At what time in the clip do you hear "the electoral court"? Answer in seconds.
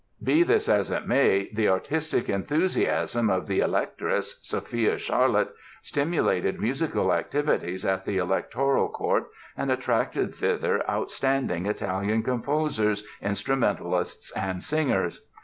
8.05-9.27